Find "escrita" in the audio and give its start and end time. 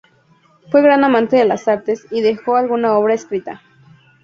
3.13-3.61